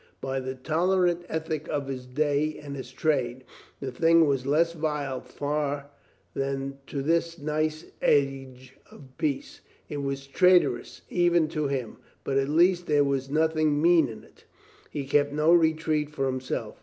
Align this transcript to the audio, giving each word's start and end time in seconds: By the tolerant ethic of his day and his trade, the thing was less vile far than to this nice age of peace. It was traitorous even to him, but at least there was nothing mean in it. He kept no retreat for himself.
By 0.19 0.39
the 0.39 0.55
tolerant 0.55 1.23
ethic 1.29 1.67
of 1.67 1.85
his 1.87 2.07
day 2.07 2.57
and 2.59 2.75
his 2.75 2.91
trade, 2.91 3.43
the 3.79 3.91
thing 3.91 4.25
was 4.25 4.47
less 4.47 4.73
vile 4.73 5.21
far 5.21 5.91
than 6.33 6.79
to 6.87 7.03
this 7.03 7.37
nice 7.37 7.85
age 8.01 8.73
of 8.89 9.15
peace. 9.19 9.61
It 9.89 9.97
was 9.97 10.25
traitorous 10.25 11.03
even 11.11 11.47
to 11.49 11.67
him, 11.67 11.97
but 12.23 12.39
at 12.39 12.49
least 12.49 12.87
there 12.87 13.03
was 13.03 13.29
nothing 13.29 13.79
mean 13.79 14.07
in 14.07 14.23
it. 14.23 14.45
He 14.89 15.05
kept 15.05 15.33
no 15.33 15.53
retreat 15.53 16.09
for 16.09 16.25
himself. 16.25 16.79